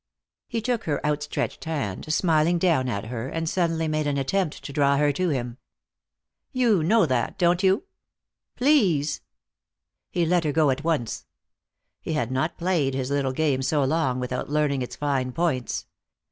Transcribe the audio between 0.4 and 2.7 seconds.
He took her outstretched hand, smiling